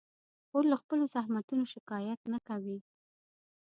[0.47, 2.77] خور له خپلو زحمتونو شکایت نه کوي.